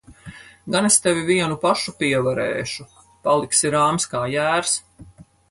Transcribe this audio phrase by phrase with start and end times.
[0.75, 2.87] Gan es tevi vienu pašu pievarēšu!
[3.29, 4.75] Paliksi rāms kā jērs.